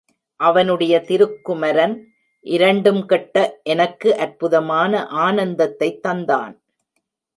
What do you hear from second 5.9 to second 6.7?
தந்தான்.